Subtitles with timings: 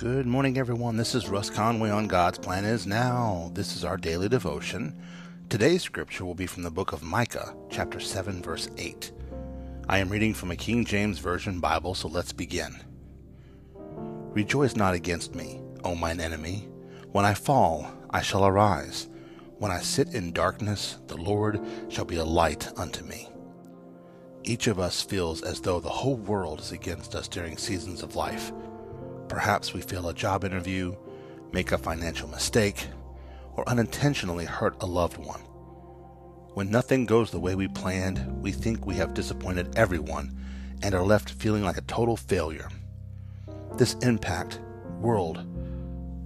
[0.00, 0.96] Good morning, everyone.
[0.96, 3.50] This is Russ Conway on God's Plan Is Now.
[3.52, 4.98] This is our daily devotion.
[5.50, 9.12] Today's scripture will be from the book of Micah, chapter 7, verse 8.
[9.90, 12.82] I am reading from a King James Version Bible, so let's begin.
[14.32, 16.66] Rejoice not against me, O mine enemy.
[17.12, 19.06] When I fall, I shall arise.
[19.58, 23.28] When I sit in darkness, the Lord shall be a light unto me.
[24.44, 28.16] Each of us feels as though the whole world is against us during seasons of
[28.16, 28.50] life.
[29.30, 30.92] Perhaps we fail a job interview,
[31.52, 32.88] make a financial mistake,
[33.54, 35.40] or unintentionally hurt a loved one.
[36.54, 40.36] When nothing goes the way we planned, we think we have disappointed everyone
[40.82, 42.68] and are left feeling like a total failure.
[43.76, 44.58] This impact
[45.00, 45.46] world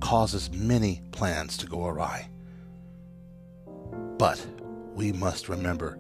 [0.01, 2.31] causes many plans to go awry.
[4.17, 4.45] But
[4.95, 5.99] we must remember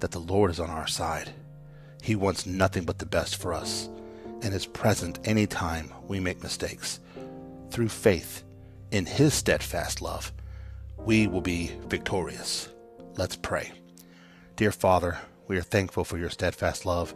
[0.00, 1.30] that the Lord is on our side.
[2.02, 3.90] He wants nothing but the best for us
[4.42, 7.00] and is present anytime we make mistakes.
[7.70, 8.44] Through faith
[8.90, 10.32] in His steadfast love,
[10.98, 12.68] we will be victorious.
[13.16, 13.72] Let's pray.
[14.56, 17.14] Dear Father, we are thankful for your steadfast love,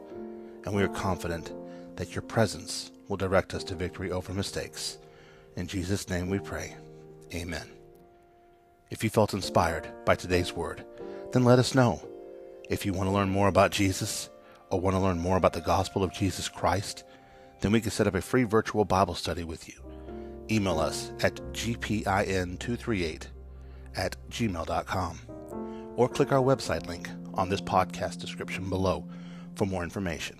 [0.64, 1.53] and we are confident
[1.97, 4.98] that your presence will direct us to victory over mistakes.
[5.57, 6.75] In Jesus' name we pray.
[7.34, 7.69] Amen.
[8.91, 10.84] If you felt inspired by today's word,
[11.33, 12.07] then let us know.
[12.69, 14.31] If you want to learn more about Jesus
[14.70, 17.05] or want to learn more about the gospel of Jesus Christ,
[17.62, 19.74] then we can set up a free virtual Bible study with you.
[20.50, 23.27] Email us at gpin238
[23.96, 25.18] at gmail.com
[25.96, 29.08] or click our website link on this podcast description below
[29.55, 30.38] for more information.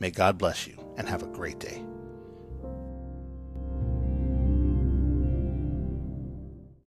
[0.00, 1.82] May God bless you and have a great day.